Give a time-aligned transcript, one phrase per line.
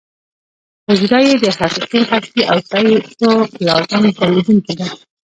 [0.87, 4.87] حجره یې د حقیقي هستې او سایټوپلازم درلودونکې ده.